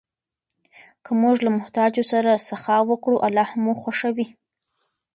که 1.03 1.11
موږ 1.21 1.35
له 1.45 1.51
محتاجو 1.57 2.03
سره 2.11 2.43
سخا 2.47 2.77
وکړو، 2.89 3.17
الله 3.27 3.47
مو 3.63 3.73
خوښوي. 3.81 4.27